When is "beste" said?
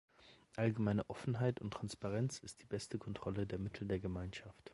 2.65-2.97